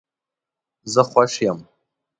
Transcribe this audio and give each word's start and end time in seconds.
زه 0.93 1.01
خوش 1.09 1.33
یم 1.45 1.59